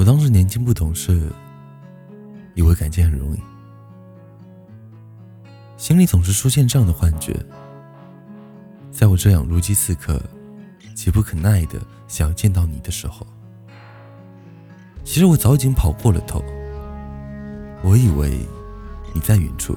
[0.00, 1.30] 我当时年轻不懂事，
[2.54, 3.40] 以为感情很容易，
[5.76, 7.36] 心里总是出现这样的幻觉。
[8.90, 10.18] 在我这样如饥似渴、
[10.94, 11.78] 急不可耐的
[12.08, 13.26] 想要见到你的时候，
[15.04, 16.42] 其实我早已经跑过了头。
[17.82, 18.40] 我以为
[19.12, 19.76] 你在远处，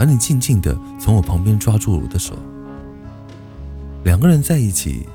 [0.00, 2.36] 而你静静的从我旁边抓住我的手。
[4.02, 5.06] 两个人在一起，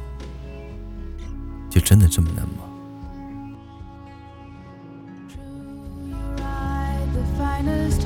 [1.69, 2.70] 就真的这么难吗
[7.61, 8.00] miners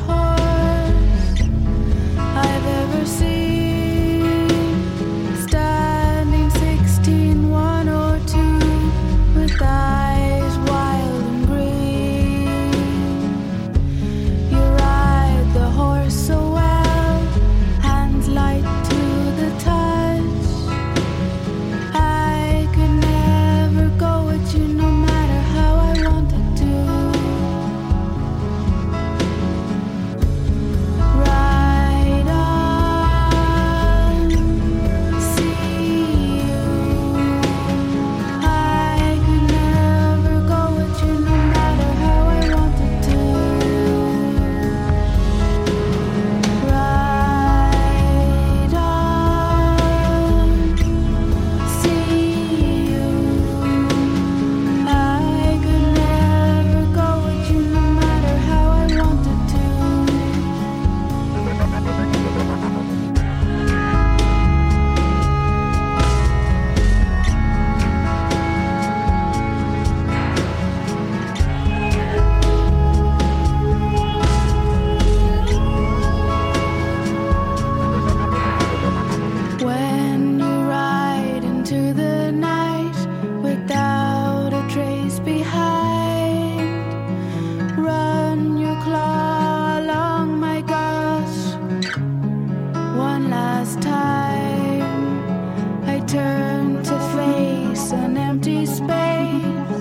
[99.35, 99.74] Yeah.